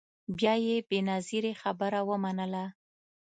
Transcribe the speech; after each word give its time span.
بیا 0.37 0.53
یې 0.65 0.75
بنظیري 0.89 1.53
خبره 1.61 1.99
ومنله 2.09 2.65